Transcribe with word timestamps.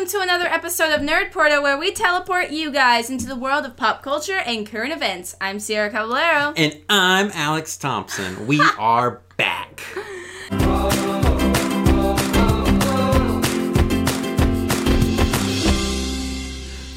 welcome 0.00 0.18
to 0.18 0.22
another 0.22 0.46
episode 0.46 0.90
of 0.94 1.02
Nerd 1.02 1.30
Portal 1.30 1.62
where 1.62 1.76
we 1.76 1.92
teleport 1.92 2.48
you 2.48 2.70
guys 2.70 3.10
into 3.10 3.26
the 3.26 3.36
world 3.36 3.66
of 3.66 3.76
pop 3.76 4.02
culture 4.02 4.38
and 4.38 4.66
current 4.66 4.94
events. 4.94 5.36
I'm 5.42 5.60
Sierra 5.60 5.90
Caballero. 5.90 6.54
And 6.56 6.80
I'm 6.88 7.30
Alex 7.34 7.76
Thompson. 7.76 8.46
We 8.46 8.62
are 8.78 9.20
back. 9.36 9.82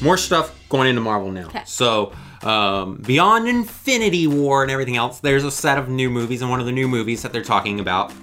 More 0.00 0.16
stuff 0.16 0.58
going 0.70 0.88
into 0.88 1.02
Marvel 1.02 1.30
now. 1.30 1.48
Okay. 1.48 1.62
So, 1.66 2.12
um, 2.42 3.02
beyond 3.06 3.48
Infinity 3.48 4.26
War 4.28 4.62
and 4.62 4.70
everything 4.70 4.96
else, 4.96 5.20
there's 5.20 5.44
a 5.44 5.50
set 5.50 5.76
of 5.76 5.90
new 5.90 6.08
movies, 6.08 6.40
and 6.40 6.50
one 6.50 6.60
of 6.60 6.64
the 6.64 6.72
new 6.72 6.88
movies 6.88 7.20
that 7.20 7.34
they're 7.34 7.44
talking 7.44 7.80
about 7.80 8.14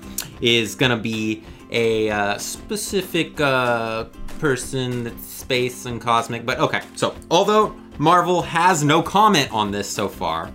is 0.41 0.73
gonna 0.73 0.97
be 0.97 1.43
a 1.69 2.09
uh, 2.09 2.37
specific 2.39 3.39
uh, 3.39 4.05
person 4.41 5.03
that's 5.03 5.23
space 5.25 5.85
and 5.85 6.01
cosmic. 6.01 6.45
But 6.45 6.59
okay, 6.59 6.81
so 6.95 7.15
although 7.29 7.75
Marvel 7.99 8.41
has 8.41 8.83
no 8.83 9.01
comment 9.01 9.49
on 9.53 9.71
this 9.71 9.87
so 9.87 10.09
far, 10.09 10.51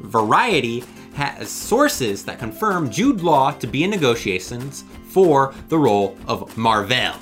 Variety 0.00 0.82
has 1.14 1.50
sources 1.50 2.24
that 2.24 2.38
confirm 2.38 2.90
Jude 2.90 3.20
Law 3.20 3.50
to 3.52 3.66
be 3.66 3.84
in 3.84 3.90
negotiations 3.90 4.84
for 5.08 5.54
the 5.68 5.78
role 5.78 6.16
of 6.26 6.56
Mar-Vell 6.56 7.18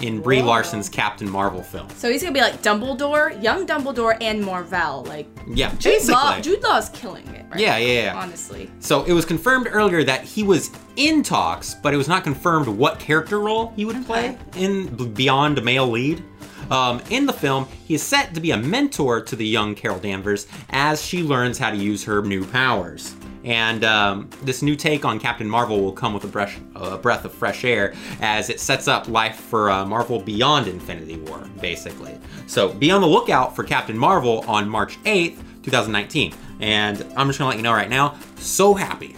in 0.00 0.20
Brie 0.20 0.40
Whoa. 0.40 0.46
Larson's 0.46 0.88
Captain 0.88 1.28
Marvel 1.28 1.62
film. 1.62 1.88
So 1.90 2.10
he's 2.10 2.22
gonna 2.22 2.32
be 2.32 2.40
like 2.40 2.62
Dumbledore, 2.62 3.42
young 3.42 3.66
Dumbledore, 3.66 4.16
and 4.22 4.42
Mar-Vell. 4.42 5.04
Like 5.04 5.26
Yeah, 5.46 5.70
Jude 5.72 5.82
basically. 5.82 6.14
Law, 6.14 6.40
Jude 6.40 6.62
Law's 6.62 6.88
killing 6.90 7.26
it. 7.28 7.44
Right 7.50 7.60
Yeah, 7.60 7.76
yeah, 7.76 8.04
yeah. 8.04 8.16
Honestly, 8.16 8.70
So 8.80 9.04
it 9.04 9.12
was 9.12 9.24
confirmed 9.26 9.68
earlier 9.70 10.04
that 10.04 10.24
he 10.24 10.42
was 10.42 10.70
in 11.00 11.22
talks, 11.22 11.74
but 11.74 11.94
it 11.94 11.96
was 11.96 12.08
not 12.08 12.22
confirmed 12.22 12.68
what 12.68 12.98
character 12.98 13.40
role 13.40 13.72
he 13.74 13.86
would 13.86 14.04
play 14.04 14.36
in 14.56 14.86
beyond 15.14 15.62
male 15.64 15.86
lead. 15.86 16.22
Um, 16.70 17.00
in 17.08 17.24
the 17.24 17.32
film, 17.32 17.66
he 17.86 17.94
is 17.94 18.02
set 18.02 18.34
to 18.34 18.40
be 18.40 18.50
a 18.50 18.56
mentor 18.56 19.20
to 19.22 19.34
the 19.34 19.46
young 19.46 19.74
Carol 19.74 19.98
Danvers 19.98 20.46
as 20.68 21.02
she 21.02 21.22
learns 21.22 21.58
how 21.58 21.70
to 21.70 21.76
use 21.76 22.04
her 22.04 22.22
new 22.22 22.44
powers. 22.44 23.14
And 23.44 23.82
um, 23.84 24.28
this 24.42 24.60
new 24.60 24.76
take 24.76 25.06
on 25.06 25.18
Captain 25.18 25.48
Marvel 25.48 25.80
will 25.80 25.92
come 25.92 26.12
with 26.12 26.24
a 26.24 26.28
breath, 26.28 26.60
a 26.74 26.98
breath 26.98 27.24
of 27.24 27.32
fresh 27.32 27.64
air 27.64 27.94
as 28.20 28.50
it 28.50 28.60
sets 28.60 28.86
up 28.86 29.08
life 29.08 29.36
for 29.36 29.70
uh, 29.70 29.86
Marvel 29.86 30.20
beyond 30.20 30.68
Infinity 30.68 31.16
War, 31.16 31.48
basically. 31.62 32.18
So 32.46 32.74
be 32.74 32.90
on 32.90 33.00
the 33.00 33.06
lookout 33.06 33.56
for 33.56 33.64
Captain 33.64 33.96
Marvel 33.96 34.44
on 34.46 34.68
March 34.68 35.02
8th, 35.04 35.38
2019. 35.62 36.34
And 36.60 37.02
I'm 37.16 37.26
just 37.28 37.38
gonna 37.38 37.48
let 37.48 37.56
you 37.56 37.62
know 37.62 37.72
right 37.72 37.88
now, 37.88 38.18
so 38.36 38.74
happy, 38.74 39.16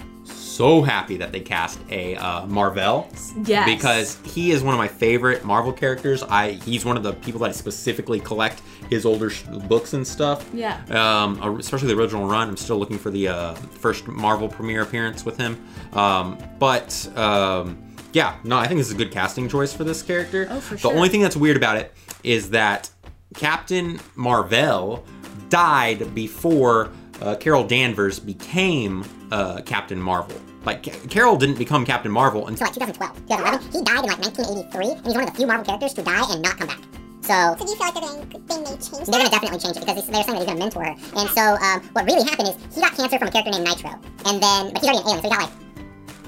so 0.52 0.82
happy 0.82 1.16
that 1.16 1.32
they 1.32 1.40
cast 1.40 1.80
a 1.90 2.16
uh, 2.16 2.46
Mar-Vell. 2.46 3.08
Yes. 3.44 3.66
Because 3.66 4.18
he 4.34 4.52
is 4.52 4.62
one 4.62 4.74
of 4.74 4.78
my 4.78 4.88
favorite 4.88 5.44
Marvel 5.44 5.72
characters. 5.72 6.22
I 6.22 6.52
he's 6.52 6.84
one 6.84 6.96
of 6.96 7.02
the 7.02 7.12
people 7.14 7.40
that 7.40 7.48
I 7.50 7.52
specifically 7.52 8.20
collect 8.20 8.62
his 8.90 9.06
older 9.06 9.30
sh- 9.30 9.42
books 9.44 9.94
and 9.94 10.06
stuff. 10.06 10.48
Yeah. 10.52 10.82
Um, 10.90 11.58
especially 11.58 11.88
the 11.88 12.00
original 12.00 12.26
run. 12.26 12.48
I'm 12.48 12.56
still 12.56 12.78
looking 12.78 12.98
for 12.98 13.10
the 13.10 13.28
uh, 13.28 13.54
first 13.54 14.06
Marvel 14.06 14.48
premiere 14.48 14.82
appearance 14.82 15.24
with 15.24 15.38
him. 15.38 15.62
Um, 15.94 16.38
but 16.58 17.08
um, 17.16 17.82
yeah, 18.12 18.36
no, 18.44 18.58
I 18.58 18.66
think 18.66 18.78
this 18.78 18.88
is 18.88 18.94
a 18.94 18.96
good 18.96 19.10
casting 19.10 19.48
choice 19.48 19.72
for 19.72 19.84
this 19.84 20.02
character. 20.02 20.46
Oh, 20.50 20.60
for 20.60 20.74
the 20.74 20.80
sure. 20.80 20.94
only 20.94 21.08
thing 21.08 21.22
that's 21.22 21.36
weird 21.36 21.56
about 21.56 21.76
it 21.76 21.94
is 22.22 22.50
that 22.50 22.90
Captain 23.34 23.98
Marvel 24.14 25.04
died 25.48 26.14
before 26.14 26.90
uh, 27.20 27.34
Carol 27.36 27.64
Danvers 27.64 28.18
became 28.18 29.04
uh, 29.30 29.60
Captain 29.62 30.00
Marvel. 30.00 30.36
Like 30.64 30.84
Ca- 30.84 31.06
Carol 31.10 31.36
didn't 31.36 31.58
become 31.58 31.84
Captain 31.84 32.10
Marvel 32.12 32.46
until 32.48 32.66
until 32.68 32.86
like 32.86 32.94
2012, 32.96 33.28
2011. 33.28 33.72
He 33.72 33.82
died 33.82 34.04
in 34.04 34.10
like 34.10 34.20
1983, 34.22 34.86
and 34.96 35.06
he's 35.06 35.14
one 35.14 35.24
of 35.24 35.30
the 35.30 35.36
few 35.36 35.46
Marvel 35.46 35.64
characters 35.66 35.94
to 35.94 36.02
die 36.02 36.24
and 36.30 36.40
not 36.42 36.56
come 36.58 36.68
back. 36.68 36.78
So, 37.22 37.54
So 37.58 37.64
do 37.66 37.70
you 37.70 37.76
feel 37.78 37.86
like 37.86 37.94
they're 37.94 38.02
going, 38.02 38.46
they 38.46 38.58
may 38.62 38.74
change 38.82 39.06
they're 39.06 39.18
that? 39.22 39.30
gonna 39.30 39.30
definitely 39.30 39.58
change 39.62 39.76
it 39.76 39.80
because 39.86 40.06
they're 40.06 40.22
saying 40.22 40.38
that 40.38 40.42
he's 40.42 40.46
gonna 40.46 40.58
mentor 40.58 40.82
her. 40.86 40.94
And 41.18 41.26
so, 41.30 41.42
um, 41.62 41.78
what 41.94 42.02
really 42.06 42.22
happened 42.26 42.48
is 42.50 42.56
he 42.74 42.80
got 42.82 42.94
cancer 42.94 43.18
from 43.18 43.28
a 43.28 43.30
character 43.30 43.52
named 43.54 43.66
Nitro, 43.66 43.94
and 44.26 44.42
then, 44.42 44.70
but 44.74 44.78
he's 44.82 44.90
already 44.90 45.02
an 45.02 45.06
alien, 45.06 45.22
so 45.22 45.26
he 45.26 45.30
got 45.34 45.42
like 45.46 45.54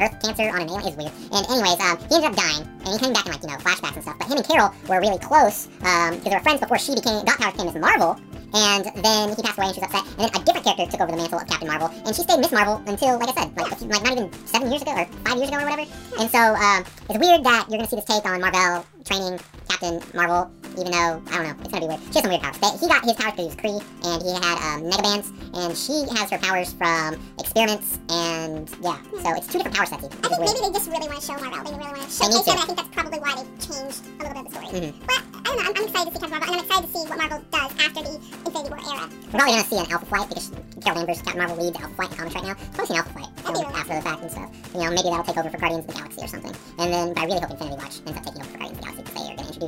Earth 0.02 0.18
cancer 0.22 0.42
on 0.50 0.62
an 0.62 0.70
alien. 0.70 0.86
is 0.90 0.96
weird. 0.98 1.14
And 1.34 1.42
anyways, 1.50 1.78
um, 1.82 1.94
he 2.10 2.14
ended 2.18 2.30
up 2.30 2.36
dying, 2.38 2.62
and 2.82 2.88
he 2.94 2.98
came 2.98 3.12
back 3.14 3.26
in 3.26 3.32
like 3.34 3.42
you 3.42 3.50
know 3.50 3.58
flashbacks 3.62 3.94
and 3.94 4.02
stuff. 4.02 4.18
But 4.18 4.26
him 4.26 4.38
and 4.38 4.46
Carol 4.46 4.70
were 4.90 4.98
really 5.02 5.18
close 5.18 5.66
because 5.78 6.22
they 6.22 6.30
were 6.30 6.42
friends 6.42 6.58
before 6.62 6.78
she 6.78 6.94
became 6.94 7.22
got 7.24 7.38
powers 7.38 7.54
became 7.54 7.70
Miss 7.74 7.78
Marvel. 7.82 8.18
And 8.54 8.84
then 9.02 9.34
he 9.34 9.42
passed 9.42 9.58
away, 9.58 9.66
and 9.66 9.74
she 9.74 9.80
was 9.80 9.90
upset. 9.90 10.06
And 10.14 10.20
then 10.20 10.30
a 10.30 10.44
different 10.44 10.64
character 10.64 10.86
took 10.86 11.00
over 11.00 11.10
the 11.10 11.16
mantle 11.16 11.40
of 11.40 11.48
Captain 11.48 11.66
Marvel, 11.66 11.90
and 12.06 12.14
she 12.14 12.22
stayed 12.22 12.38
Miss 12.38 12.52
Marvel 12.52 12.82
until, 12.86 13.18
like 13.18 13.30
I 13.30 13.42
said, 13.42 13.56
like, 13.56 13.70
like 13.82 14.02
not 14.04 14.12
even 14.12 14.30
seven 14.46 14.70
years 14.70 14.82
ago 14.82 14.92
or 14.92 15.06
five 15.26 15.36
years 15.36 15.48
ago 15.48 15.58
or 15.58 15.68
whatever. 15.68 15.90
And 16.20 16.30
so 16.30 16.38
um, 16.38 16.84
it's 17.10 17.18
weird 17.18 17.42
that 17.42 17.66
you're 17.68 17.78
gonna 17.78 17.88
see 17.88 17.96
this 17.96 18.04
take 18.04 18.24
on 18.24 18.40
Mar-Vell 18.40 18.86
training 19.04 19.40
Captain 19.68 20.00
Marvel, 20.14 20.50
even 20.78 20.90
though 20.92 21.22
I 21.30 21.32
don't 21.38 21.44
know, 21.44 21.54
it's 21.60 21.70
gonna 21.72 21.86
be 21.86 21.88
weird. 21.88 22.00
She 22.10 22.18
has 22.18 22.22
some 22.22 22.30
weird 22.30 22.42
powers. 22.42 22.58
But 22.58 22.72
he 22.80 22.86
got 22.88 23.04
his 23.04 23.12
powers 23.14 23.32
because 23.34 23.44
he 23.44 23.50
was 23.50 23.58
Kree, 23.58 23.80
and 24.04 24.18
he 24.22 24.32
had 24.34 24.56
um, 24.62 24.78
Negabands, 24.90 25.28
and 25.54 25.70
she 25.76 25.96
has 26.18 26.30
her 26.30 26.38
powers 26.38 26.72
from 26.72 27.20
experiments, 27.38 27.98
and 28.08 28.68
yeah. 28.82 28.98
So 29.22 29.28
it's 29.36 29.46
two 29.46 29.58
different 29.58 29.76
power 29.76 29.86
sets. 29.86 30.04
Even, 30.04 30.18
I 30.24 30.28
think 30.28 30.40
maybe 30.40 30.60
they 30.66 30.72
just 30.72 30.88
really 30.90 31.08
want 31.08 31.20
to 31.20 31.26
show 31.26 31.36
Mar-Vell. 31.38 31.64
They 31.64 31.76
really 31.78 31.94
want 31.94 32.02
to 32.02 32.10
show 32.10 32.26
him. 32.26 32.58
I 32.58 32.66
think 32.66 32.78
that's 32.78 32.92
probably 32.94 33.18
why 33.20 33.32
they 33.38 33.46
changed 33.62 34.00
a 34.04 34.22
little 34.24 34.34
bit 34.34 34.44
of 34.44 34.46
the 34.46 34.52
story. 34.54 34.68
Mhm. 34.74 34.92
But 35.06 35.20
I 35.34 35.42
don't 35.44 35.56
know. 35.58 35.64
I'm, 35.64 35.74
I'm 35.74 35.84
excited 35.88 36.08
to 36.08 36.12
see 36.14 36.20
Captain 36.20 36.30
Marvel, 36.34 36.48
and 36.48 36.58
I'm 36.58 36.64
excited 36.64 36.84
to 36.84 36.90
see 36.92 37.04
what 37.08 37.18
Marvel 37.18 37.40
does 37.50 37.70
after 37.78 38.00
the 38.02 38.12
Infinity 38.44 38.70
War 38.74 38.80
era. 38.82 39.04
We're 39.06 39.38
probably 39.38 39.54
gonna 39.54 39.68
see 39.70 39.78
an 39.78 39.88
Alpha 39.92 40.06
Flight 40.06 40.28
because 40.28 40.46
Carol 40.82 40.96
Danvers, 40.98 41.22
Captain 41.22 41.38
Marvel 41.38 41.56
leads 41.62 41.78
Alpha 41.78 41.94
Flight 41.94 42.10
in 42.10 42.16
comics 42.18 42.34
right 42.34 42.44
now. 42.44 42.54
Probably 42.74 42.86
see 42.86 42.94
an 42.94 43.00
Alpha 43.00 43.12
Flight 43.14 43.30
That'd 43.44 43.60
be 43.60 43.60
really 43.60 43.76
after 43.76 43.94
the 43.94 44.02
fact 44.02 44.22
and 44.22 44.30
stuff. 44.30 44.50
You 44.72 44.80
know, 44.80 44.90
maybe 44.90 45.08
that'll 45.12 45.24
take 45.24 45.36
over 45.38 45.50
for 45.50 45.58
Guardians 45.58 45.84
of 45.84 45.92
the 45.92 45.96
Galaxy 46.00 46.24
or 46.24 46.28
something. 46.28 46.54
And 46.78 46.88
then, 46.92 47.12
but 47.14 47.20
I 47.22 47.24
really 47.26 47.40
hope 47.40 47.50
Infinity 47.50 47.76
Watch 47.76 48.00
ends 48.06 48.16
up 48.18 48.24
taking 48.24 48.40
over 48.42 48.43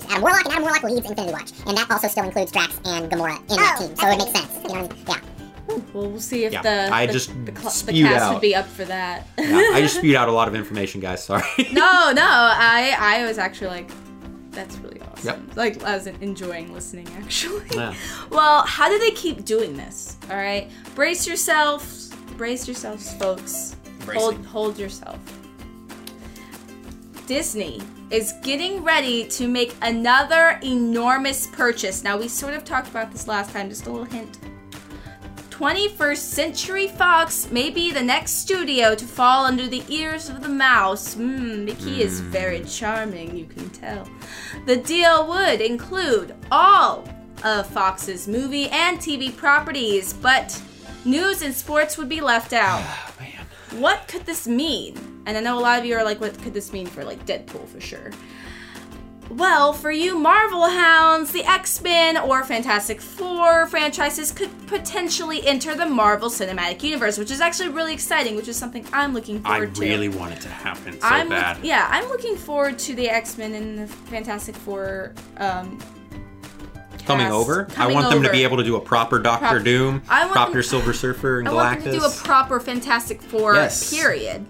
because 0.01 0.09
they 0.09 0.15
are 0.15 0.19
Adam 0.19 0.23
Warlock, 0.23 0.45
and 0.45 0.53
Adam 0.53 0.63
Warlock 0.65 0.83
leads 0.85 1.11
Infinity 1.11 1.33
Watch, 1.33 1.53
and 1.67 1.77
that 1.79 1.91
also 1.91 2.09
still 2.09 2.25
includes 2.25 2.53
Drax 2.53 2.81
and 2.85 3.11
Gamora 3.11 3.39
in 3.51 3.57
that 3.57 3.77
Oh, 3.81 3.87
team. 3.87 3.97
So 3.97 4.09
it 4.09 4.19
makes 4.19 4.33
sense. 4.41 4.63
You 4.63 4.69
know 4.75 4.83
what 4.83 4.93
I 4.93 4.95
mean? 4.95 5.05
Yeah. 5.09 5.21
Hmm, 5.75 5.81
well, 5.99 6.11
we'll 6.11 6.21
see 6.21 6.45
if 6.45 6.53
Yeah, 6.53 6.63
the 6.63 6.89
I 6.95 7.07
the, 7.07 7.13
just 7.13 7.29
the, 7.45 7.53
cl- 7.53 7.65
the 7.65 7.71
spewed 7.71 8.07
cast 8.07 8.23
out. 8.25 8.33
would 8.35 8.41
be 8.43 8.55
up 8.55 8.67
for 8.67 8.85
that. 8.85 9.27
yeah, 9.39 9.71
I 9.73 9.81
just 9.81 9.97
spewed 9.99 10.15
out 10.15 10.29
a 10.29 10.33
lot 10.33 10.47
of 10.47 10.55
information, 10.55 11.01
guys. 11.01 11.25
Sorry. 11.25 11.43
no, 11.73 12.13
no, 12.13 12.23
I 12.25 12.95
I 12.99 13.25
was 13.27 13.39
actually 13.39 13.69
like, 13.69 13.91
that's 14.53 14.77
really 14.79 15.01
awesome. 15.01 15.47
Yep. 15.49 15.57
Like 15.57 15.83
I 15.83 15.95
was 15.97 16.07
enjoying 16.07 16.73
listening 16.73 17.09
actually. 17.19 17.65
Yeah. 17.75 17.95
Well, 18.31 18.63
how 18.67 18.89
do 18.89 18.99
they 18.99 19.11
keep 19.13 19.45
doing 19.45 19.77
this? 19.77 20.17
All 20.31 20.37
right, 20.37 20.71
brace 20.95 21.27
yourselves, 21.27 22.11
brace 22.37 22.69
yourselves, 22.69 23.13
folks. 23.15 23.75
Hold 24.15 24.45
hold 24.47 24.79
yourself. 24.79 25.19
Disney 27.27 27.83
is 28.11 28.35
getting 28.43 28.85
ready 28.85 29.25
to 29.27 29.49
make 29.49 29.75
another 29.83 30.61
enormous 30.63 31.49
purchase. 31.49 32.05
Now 32.05 32.17
we 32.17 32.29
sort 32.29 32.55
of 32.55 32.65
talked 32.65 32.89
about 32.89 33.11
this 33.11 33.27
last 33.27 33.53
time. 33.53 33.69
Just 33.69 33.87
a 33.87 33.91
little 33.91 34.07
hint. 34.07 34.39
21st 35.51 36.19
Century 36.19 36.87
Fox 36.87 37.51
may 37.51 37.71
be 37.71 37.91
the 37.91 38.03
next 38.03 38.33
studio 38.43 38.95
to 38.95 39.07
fall 39.07 39.47
under 39.47 39.67
the 39.67 39.83
ears 39.89 40.29
of 40.29 40.43
the 40.43 40.49
mouse. 40.49 41.15
Mmm, 41.15 41.65
Mickey 41.65 42.03
is 42.03 42.21
hmm. 42.21 42.31
very 42.31 42.63
charming, 42.65 43.37
you 43.37 43.47
can 43.47 43.71
tell. 43.71 44.07
The 44.67 44.77
deal 44.77 45.27
would 45.27 45.63
include 45.63 46.35
all 46.53 47.09
of 47.43 47.67
Fox's 47.69 48.29
movie 48.29 48.69
and 48.69 48.99
TV 48.99 49.35
properties, 49.35 50.13
but 50.13 50.61
news 51.07 51.41
and 51.43 51.55
sports 51.55 51.97
would 51.97 52.09
be 52.09 52.21
left 52.21 52.53
out. 52.53 52.85
Man. 53.19 53.47
What 53.81 54.07
could 54.09 54.27
this 54.27 54.47
mean? 54.47 55.16
And 55.27 55.37
I 55.37 55.41
know 55.41 55.59
a 55.59 55.61
lot 55.61 55.79
of 55.79 55.85
you 55.85 55.95
are 55.97 56.05
like, 56.05 56.21
what 56.21 56.41
could 56.43 56.55
this 56.55 56.73
mean 56.73 56.87
for 56.87 57.05
like 57.05 57.27
Deadpool 57.27 57.67
for 57.69 57.81
sure? 57.81 58.11
Well, 59.29 59.73
for 59.73 59.91
you 59.91 60.17
Marvel 60.17 60.69
hounds, 60.71 61.33
the 61.33 61.43
X 61.45 61.83
Men 61.83 62.17
or 62.17 62.45
Fantastic 62.45 63.01
Four 63.01 63.67
franchises 63.67 64.31
could 64.31 64.51
potentially 64.69 65.45
enter 65.45 65.75
the 65.75 65.85
Marvel 65.85 66.29
Cinematic 66.31 66.81
Universe, 66.85 67.19
which 67.19 67.33
is 67.33 67.41
actually 67.41 67.71
really 67.71 67.93
exciting, 67.93 68.37
which 68.37 68.47
is 68.47 68.57
something 68.57 68.87
I'm 68.93 69.13
looking 69.13 69.43
I 69.45 69.57
forward 69.59 69.75
to. 69.75 69.81
really 69.81 70.09
want 70.09 70.33
it 70.35 70.41
to 70.43 70.49
happen 70.49 70.93
so 70.93 70.99
I'm 71.03 71.29
look- 71.29 71.39
bad. 71.39 71.59
yeah, 71.65 71.89
I'm 71.91 72.09
looking 72.09 72.37
forward 72.37 72.79
to 72.79 72.95
the 72.95 73.09
X 73.11 73.37
Men 73.37 73.55
and 73.55 73.79
the 73.81 73.87
Fantastic 73.89 74.55
Four. 74.55 75.13
Um, 75.39 75.81
Coming 77.05 77.29
over. 77.29 77.67
coming 77.67 77.97
I 77.97 78.01
want 78.01 78.13
them 78.13 78.23
to 78.25 78.31
be 78.33 78.43
able 78.43 78.57
to 78.57 78.65
do 78.65 78.75
a 78.77 78.81
proper 78.81 79.21
Doctor 79.21 79.47
Prop- 79.47 79.63
Doom, 79.65 80.03
I 80.09 80.23
want 80.23 80.33
proper 80.33 80.53
them- 80.55 80.63
Silver 80.63 80.93
Surfer, 80.93 81.39
and 81.41 81.49
I 81.49 81.53
Galactus. 81.53 81.55
want 81.57 81.85
them 81.85 81.93
to 81.95 81.99
do 82.01 82.05
a 82.05 82.11
proper 82.11 82.59
Fantastic 82.61 83.23
Four 83.23 83.55
Yes. 83.55 83.93
period. 83.93 84.47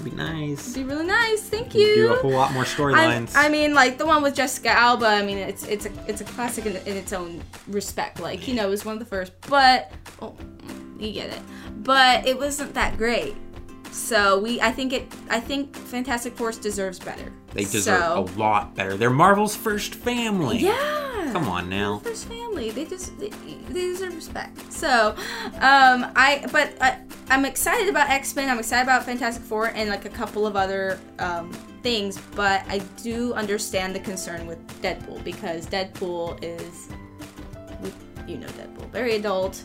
That'd 0.00 0.16
be 0.16 0.22
nice. 0.22 0.70
It'd 0.70 0.86
be 0.86 0.94
really 0.94 1.06
nice. 1.06 1.42
Thank 1.42 1.74
you. 1.74 1.94
Do 1.94 2.12
a 2.14 2.16
whole 2.16 2.30
lot 2.30 2.52
more 2.52 2.64
storylines. 2.64 3.32
I 3.34 3.48
mean, 3.48 3.74
like 3.74 3.98
the 3.98 4.06
one 4.06 4.22
with 4.22 4.34
Jessica 4.34 4.70
Alba. 4.70 5.06
I 5.06 5.22
mean, 5.22 5.38
it's 5.38 5.66
it's 5.66 5.86
a 5.86 5.90
it's 6.08 6.20
a 6.20 6.24
classic 6.24 6.66
in, 6.66 6.76
in 6.76 6.96
its 6.96 7.12
own 7.12 7.42
respect. 7.68 8.20
Like 8.20 8.48
you 8.48 8.54
know, 8.54 8.66
it 8.66 8.70
was 8.70 8.84
one 8.84 8.94
of 8.94 9.00
the 9.00 9.06
first, 9.06 9.32
but 9.48 9.92
oh, 10.22 10.34
you 10.98 11.12
get 11.12 11.30
it. 11.30 11.40
But 11.82 12.26
it 12.26 12.38
wasn't 12.38 12.72
that 12.74 12.96
great. 12.96 13.34
So 13.90 14.38
we, 14.38 14.60
I 14.60 14.70
think 14.70 14.92
it, 14.92 15.12
I 15.28 15.40
think 15.40 15.74
Fantastic 15.74 16.36
Four 16.36 16.52
deserves 16.52 17.00
better. 17.00 17.32
they 17.52 17.64
deserve 17.64 18.00
so, 18.00 18.20
a 18.20 18.38
lot 18.38 18.74
better. 18.76 18.96
They're 18.96 19.10
Marvel's 19.10 19.56
first 19.56 19.96
family. 19.96 20.58
Yeah. 20.58 21.30
Come 21.32 21.48
on 21.48 21.68
now. 21.68 21.98
First 21.98 22.26
family. 22.26 22.70
They 22.70 22.84
just 22.84 23.18
they, 23.18 23.28
they 23.28 23.80
deserve 23.80 24.14
respect. 24.14 24.72
So, 24.72 25.14
um, 25.56 26.06
I 26.16 26.44
but 26.50 26.80
I, 26.80 26.98
I'm 27.30 27.44
excited 27.44 27.88
about 27.88 28.10
X 28.10 28.34
Men. 28.34 28.48
I'm 28.50 28.58
excited 28.58 28.82
about 28.82 29.04
Fantastic 29.04 29.44
Four 29.44 29.66
and 29.68 29.88
like 29.88 30.04
a 30.04 30.08
couple 30.10 30.46
of 30.46 30.56
other 30.56 30.98
um 31.18 31.52
things, 31.82 32.18
but 32.34 32.62
I 32.68 32.78
do 33.02 33.32
understand 33.34 33.94
the 33.94 34.00
concern 34.00 34.46
with 34.46 34.58
Deadpool 34.82 35.24
because 35.24 35.66
Deadpool 35.66 36.38
is, 36.42 36.88
you 38.26 38.36
know, 38.36 38.46
Deadpool, 38.48 38.90
very 38.90 39.16
adult, 39.16 39.62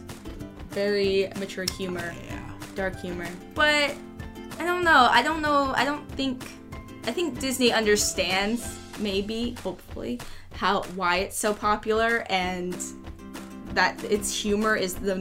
very 0.70 1.30
mature 1.40 1.66
humor, 1.78 2.14
Yeah. 2.30 2.40
dark 2.76 2.98
humor. 3.02 3.28
But 3.54 3.96
I 4.60 4.64
don't 4.64 4.84
know. 4.84 5.10
I 5.12 5.22
don't 5.24 5.42
know. 5.42 5.74
I 5.76 5.84
don't 5.84 6.08
think. 6.12 6.44
I 7.08 7.12
think 7.12 7.40
Disney 7.40 7.72
understands, 7.72 8.80
maybe, 9.00 9.56
hopefully, 9.64 10.20
how 10.54 10.84
why 10.96 11.18
it's 11.18 11.38
so 11.38 11.54
popular 11.54 12.26
and 12.30 12.76
that 13.76 14.04
its 14.06 14.34
humor 14.36 14.76
is 14.76 14.96
the 14.96 15.16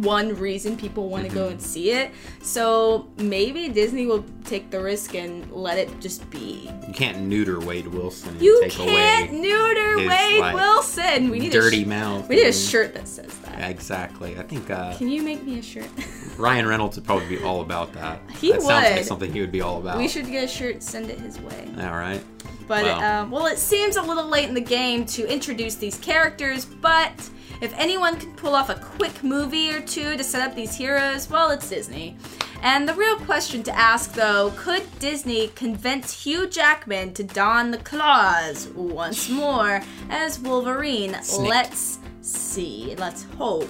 one 0.00 0.34
reason 0.36 0.76
people 0.76 1.08
want 1.08 1.28
to 1.28 1.34
go 1.34 1.48
and 1.48 1.60
see 1.60 1.90
it. 1.90 2.12
So 2.40 3.08
maybe 3.18 3.68
Disney 3.68 4.06
will 4.06 4.24
take 4.44 4.70
the 4.70 4.80
risk 4.80 5.14
and 5.14 5.50
let 5.52 5.76
it 5.78 6.00
just 6.00 6.28
be. 6.30 6.70
You 6.86 6.94
can't 6.94 7.18
neuter 7.22 7.60
Wade 7.60 7.88
Wilson 7.88 8.30
and 8.30 8.42
You 8.42 8.64
can't 8.68 9.32
neuter 9.32 9.96
Wade 9.98 10.40
like, 10.40 10.54
Wilson. 10.54 11.30
We 11.30 11.40
need 11.40 11.52
dirty 11.52 11.82
a 11.82 11.84
sh- 11.84 11.88
mouth. 11.88 12.28
We 12.28 12.36
need 12.36 12.46
a 12.46 12.52
shirt 12.52 12.94
that 12.94 13.06
says 13.08 13.36
that. 13.40 13.70
Exactly. 13.70 14.38
I 14.38 14.42
think 14.42 14.70
uh, 14.70 14.96
Can 14.96 15.08
you 15.08 15.22
make 15.22 15.42
me 15.42 15.58
a 15.58 15.62
shirt? 15.62 15.88
Ryan 16.38 16.66
Reynolds 16.66 16.96
would 16.96 17.04
probably 17.04 17.28
be 17.28 17.42
all 17.42 17.60
about 17.60 17.92
that. 17.94 18.20
He 18.40 18.52
would. 18.52 18.60
that 18.60 18.66
sounds 18.66 18.96
like 18.96 19.04
something 19.04 19.32
he 19.32 19.40
would 19.40 19.52
be 19.52 19.60
all 19.60 19.78
about. 19.80 19.98
we 19.98 20.08
should 20.08 20.26
get 20.26 20.44
a 20.44 20.48
shirt, 20.48 20.82
send 20.82 21.10
it 21.10 21.18
his 21.20 21.38
way. 21.40 21.68
All 21.78 21.90
right. 21.90 22.22
But 22.66 22.84
Wow. 22.84 23.22
um, 23.22 23.30
well, 23.32 23.46
it 23.46 23.58
seems 23.58 23.96
a 23.96 24.02
little 24.02 24.26
late 24.28 24.48
in 24.48 24.54
the 24.54 24.60
game 24.60 25.04
to 25.06 25.26
introduce 25.30 25.74
these 25.74 25.98
characters. 25.98 26.64
But 26.64 27.28
if 27.60 27.72
anyone 27.78 28.18
can 28.18 28.32
pull 28.34 28.54
off 28.54 28.68
a 28.68 28.74
quick 28.74 29.22
movie 29.22 29.70
or 29.70 29.80
two 29.80 30.16
to 30.16 30.24
set 30.24 30.48
up 30.48 30.54
these 30.54 30.74
heroes, 30.74 31.28
well, 31.28 31.50
it's 31.50 31.68
Disney. 31.68 32.16
And 32.62 32.86
the 32.88 32.94
real 32.94 33.16
question 33.16 33.62
to 33.64 33.76
ask, 33.76 34.12
though, 34.12 34.52
could 34.56 34.82
Disney 34.98 35.48
convince 35.48 36.24
Hugh 36.24 36.46
Jackman 36.46 37.14
to 37.14 37.24
don 37.24 37.70
the 37.70 37.78
claws 37.78 38.68
once 38.68 39.30
more 39.30 39.82
as 40.10 40.38
Wolverine? 40.38 41.16
Let's 41.38 41.98
see. 42.20 42.94
Let's 42.98 43.24
hope. 43.38 43.68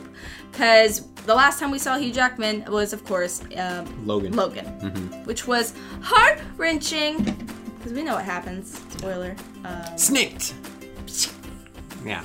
Because 0.50 1.06
the 1.26 1.34
last 1.34 1.60
time 1.60 1.70
we 1.70 1.78
saw 1.78 1.96
Hugh 1.98 2.12
Jackman 2.12 2.64
was, 2.64 2.92
of 2.92 3.04
course, 3.04 3.42
um, 3.56 4.06
Logan. 4.06 4.34
Logan, 4.34 4.66
which 5.24 5.46
was 5.46 5.72
heart 6.02 6.40
wrenching. 6.56 7.22
Because 7.78 7.92
we 7.92 8.02
know 8.02 8.16
what 8.16 8.24
happens. 8.24 8.78
Spoiler. 8.90 9.36
Um, 9.64 9.96
Snicked. 9.96 10.54
Yeah. 12.04 12.24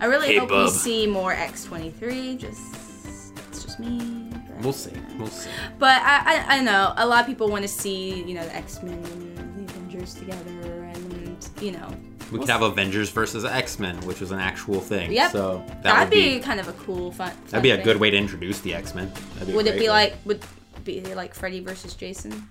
I 0.00 0.06
really 0.06 0.28
Hey, 0.28 0.38
hope 0.38 0.50
we 0.50 0.68
see 0.68 1.06
more 1.06 1.34
X23. 1.34 2.38
Just 2.38 3.34
that's 3.36 3.62
just 3.64 3.78
me. 3.80 4.30
We'll 4.62 4.72
see. 4.72 4.92
We'll 5.18 5.26
see. 5.28 5.50
But 5.78 6.00
I, 6.02 6.44
I, 6.48 6.56
I 6.58 6.60
know 6.60 6.94
a 6.96 7.06
lot 7.06 7.20
of 7.20 7.26
people 7.26 7.48
want 7.48 7.62
to 7.62 7.68
see 7.68 8.22
you 8.22 8.34
know 8.34 8.44
the 8.44 8.54
X 8.54 8.82
Men 8.82 8.94
and 8.94 9.68
the 9.68 9.72
Avengers 9.72 10.14
together, 10.14 10.84
and 10.84 11.48
you 11.60 11.72
know. 11.72 11.88
We 12.32 12.38
we'll 12.38 12.46
could 12.46 12.52
have 12.52 12.62
Avengers 12.62 13.10
versus 13.10 13.44
X 13.44 13.78
Men, 13.78 14.00
which 14.06 14.20
was 14.20 14.30
an 14.30 14.40
actual 14.40 14.80
thing. 14.80 15.12
Yep. 15.12 15.32
So 15.32 15.62
that 15.66 15.82
That'd 15.82 16.08
would 16.08 16.14
be, 16.14 16.38
be, 16.38 16.40
kind 16.40 16.58
of 16.58 16.68
a 16.68 16.72
cool 16.72 17.12
fun. 17.12 17.32
that'd 17.50 17.62
be 17.62 17.70
a 17.70 17.76
fun 17.76 17.84
good 17.84 17.98
way 17.98 18.10
to 18.10 18.16
introduce 18.16 18.60
the 18.60 18.74
X 18.74 18.94
Men. 18.94 19.12
Would 19.48 19.66
it 19.66 19.78
be 19.78 19.88
like 19.88 20.14
would 20.24 20.42
be 20.84 21.02
like 21.14 21.34
Freddy 21.34 21.60
versus 21.60 21.94
Jason? 21.94 22.48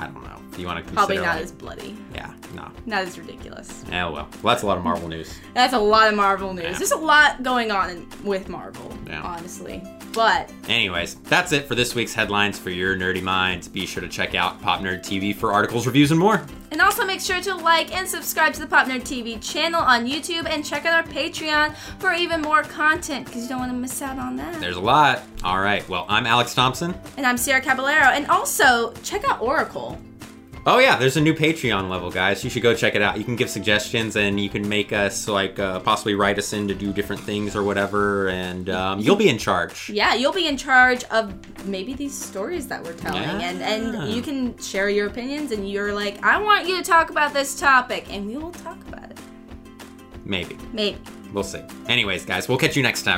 I 0.00 0.06
don't 0.06 0.24
know. 0.24 0.36
If 0.52 0.58
you 0.58 0.66
want 0.66 0.78
to 0.78 0.82
consider 0.82 0.96
Probably 0.96 1.16
not 1.18 1.34
like- 1.36 1.44
as 1.44 1.52
bloody, 1.52 1.96
Yeah. 2.14 2.32
No. 2.54 2.68
not 2.86 3.02
as 3.02 3.18
ridiculous. 3.18 3.84
Yeah. 3.88 4.06
Well. 4.06 4.28
Well, 4.42 4.54
that's 4.54 4.62
a 4.62 4.66
lot 4.66 4.78
of 4.78 4.84
Marvel 4.84 5.08
news. 5.08 5.32
That's 5.54 5.74
a 5.74 5.78
lot 5.78 6.08
of 6.08 6.14
Marvel 6.16 6.52
news. 6.54 6.64
Yeah. 6.64 6.72
There's 6.78 6.90
a 6.92 6.96
lot 6.96 7.42
going 7.42 7.70
on 7.70 7.90
in, 7.90 8.06
with 8.24 8.48
Marvel, 8.48 8.92
Yeah. 9.06 9.20
honestly. 9.22 9.82
But 10.12 10.50
Anyways, 10.68 11.14
that's 11.28 11.52
it 11.52 11.68
for 11.68 11.74
this 11.76 11.94
week's 11.94 12.14
headlines 12.14 12.58
for 12.58 12.70
your 12.70 12.96
nerdy 12.96 13.22
minds. 13.22 13.68
Be 13.68 13.86
sure 13.86 14.00
to 14.00 14.08
check 14.08 14.34
out 14.34 14.60
Pop 14.60 14.80
Nerd 14.80 15.04
TV 15.04 15.32
for 15.36 15.52
articles, 15.52 15.86
reviews, 15.86 16.10
and 16.10 16.18
more. 16.18 16.42
And 16.70 16.80
also 16.80 17.04
make 17.04 17.20
sure 17.20 17.40
to 17.40 17.54
like 17.56 17.94
and 17.96 18.06
subscribe 18.08 18.52
to 18.54 18.60
the 18.60 18.66
Pop 18.66 18.86
Nerd 18.86 19.00
TV 19.02 19.40
channel 19.42 19.80
on 19.80 20.06
YouTube 20.06 20.46
and 20.48 20.64
check 20.64 20.86
out 20.86 21.04
our 21.04 21.12
Patreon 21.12 21.74
for 21.98 22.12
even 22.12 22.40
more 22.40 22.62
content 22.62 23.26
because 23.26 23.42
you 23.42 23.48
don't 23.48 23.58
want 23.58 23.72
to 23.72 23.76
miss 23.76 24.00
out 24.02 24.18
on 24.18 24.36
that. 24.36 24.60
There's 24.60 24.76
a 24.76 24.80
lot. 24.80 25.22
All 25.42 25.60
right. 25.60 25.86
Well, 25.88 26.06
I'm 26.08 26.26
Alex 26.26 26.54
Thompson. 26.54 26.94
and 27.16 27.26
I'm 27.26 27.36
Sierra 27.36 27.60
Caballero. 27.60 28.04
And 28.04 28.26
also 28.28 28.92
check 29.02 29.24
out 29.28 29.40
Oracle. 29.42 29.98
Oh 30.66 30.78
yeah, 30.78 30.96
there's 30.96 31.16
a 31.16 31.20
new 31.22 31.32
Patreon 31.32 31.88
level, 31.88 32.10
guys. 32.10 32.44
You 32.44 32.50
should 32.50 32.62
go 32.62 32.74
check 32.74 32.94
it 32.94 33.00
out. 33.00 33.16
You 33.16 33.24
can 33.24 33.34
give 33.34 33.48
suggestions, 33.48 34.14
and 34.16 34.38
you 34.38 34.50
can 34.50 34.68
make 34.68 34.92
us 34.92 35.26
like 35.26 35.58
uh, 35.58 35.80
possibly 35.80 36.14
write 36.14 36.38
us 36.38 36.52
in 36.52 36.68
to 36.68 36.74
do 36.74 36.92
different 36.92 37.22
things 37.22 37.56
or 37.56 37.62
whatever, 37.62 38.28
and 38.28 38.68
um, 38.68 39.00
you'll 39.00 39.16
be 39.16 39.30
in 39.30 39.38
charge. 39.38 39.88
Yeah, 39.88 40.12
you'll 40.14 40.34
be 40.34 40.46
in 40.46 40.58
charge 40.58 41.02
of 41.04 41.32
maybe 41.66 41.94
these 41.94 42.12
stories 42.14 42.68
that 42.68 42.84
we're 42.84 42.92
telling, 42.92 43.22
and 43.24 43.58
Yeah. 43.58 43.72
and 44.04 44.12
you 44.14 44.20
can 44.20 44.56
share 44.58 44.90
your 44.90 45.06
opinions. 45.06 45.50
And 45.52 45.68
you're 45.68 45.94
like, 45.94 46.22
I 46.22 46.36
want 46.40 46.68
you 46.68 46.76
to 46.76 46.82
talk 46.82 47.08
about 47.08 47.32
this 47.32 47.58
topic, 47.58 48.12
and 48.12 48.26
we 48.26 48.36
will 48.36 48.52
talk 48.52 48.76
about 48.86 49.10
it. 49.10 49.18
Maybe. 50.26 50.58
Maybe. 50.74 50.98
We'll 51.32 51.42
see. 51.42 51.62
Anyways, 51.88 52.26
guys, 52.26 52.48
we'll 52.50 52.58
catch 52.58 52.76
you 52.76 52.82
next 52.82 53.02
time. 53.04 53.16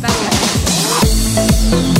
Bye. 0.00 1.98